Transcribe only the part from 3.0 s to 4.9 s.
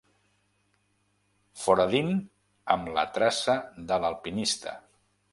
traça de l'alpinista.